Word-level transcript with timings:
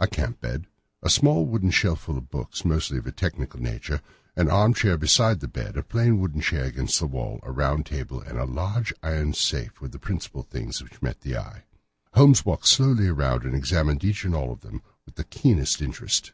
A 0.00 0.06
camp 0.08 0.40
bed, 0.40 0.66
a 1.02 1.10
small 1.10 1.44
wooden 1.44 1.70
shelf 1.70 2.00
full 2.00 2.16
of 2.16 2.30
books, 2.30 2.64
mostly 2.64 2.96
of 2.96 3.06
a 3.06 3.12
technical 3.12 3.60
character, 3.60 4.00
an 4.34 4.48
armchair 4.48 4.96
beside 4.96 5.40
the 5.40 5.46
bed, 5.46 5.76
a 5.76 5.82
plain 5.82 6.18
wooden 6.18 6.40
chair 6.40 6.64
against 6.64 6.98
the 7.00 7.06
wall, 7.06 7.38
a 7.42 7.52
round 7.52 7.84
table, 7.84 8.18
and 8.22 8.38
a 8.38 8.46
large 8.46 8.94
iron 9.02 9.34
safe 9.34 9.82
were 9.82 9.88
the 9.88 9.98
principal 9.98 10.42
things 10.42 10.82
which 10.82 11.02
met 11.02 11.20
the 11.20 11.36
eye. 11.36 11.64
Holmes 12.14 12.46
walked 12.46 12.66
slowly 12.66 13.10
round 13.10 13.44
and 13.44 13.54
examined 13.54 14.02
each 14.02 14.24
and 14.24 14.34
all 14.34 14.52
of 14.52 14.62
them 14.62 14.80
with 15.04 15.16
the 15.16 15.24
keenest 15.24 15.82
interest. 15.82 16.32